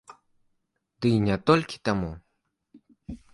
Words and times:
Дый 1.05 1.13
не 1.27 1.37
толькі 1.51 1.83
таму! 1.91 2.09